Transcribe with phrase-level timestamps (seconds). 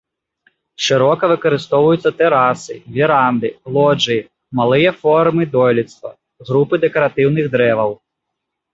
[0.85, 4.27] Шырока выкарыстоўваюцца тэрасы, веранды, лоджыі,
[4.63, 6.09] малыя формы дойлідства,
[6.53, 7.91] групы дэкаратыўных дрэваў.